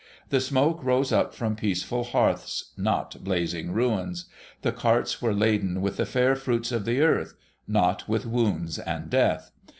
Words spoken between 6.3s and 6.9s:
fruits of